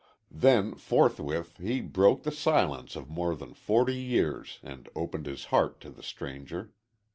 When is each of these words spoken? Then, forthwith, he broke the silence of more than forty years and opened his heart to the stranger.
Then, 0.31 0.73
forthwith, 0.73 1.57
he 1.57 1.79
broke 1.79 2.23
the 2.23 2.31
silence 2.31 2.95
of 2.95 3.07
more 3.07 3.35
than 3.35 3.53
forty 3.53 3.99
years 4.01 4.57
and 4.63 4.89
opened 4.95 5.27
his 5.27 5.45
heart 5.53 5.79
to 5.81 5.91
the 5.91 6.01
stranger. 6.01 6.73